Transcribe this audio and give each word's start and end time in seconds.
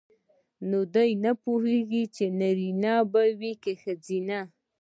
نو 0.69 0.79
دوی 0.95 1.11
نه 1.23 1.31
پوهیږي 1.43 2.03
چې 2.15 2.25
نارینه 2.39 2.93
به 3.11 3.23
وي 3.39 3.53
که 3.63 3.71
ښځه. 3.81 4.39